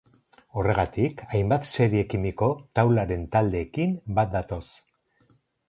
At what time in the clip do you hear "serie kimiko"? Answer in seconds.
1.73-2.49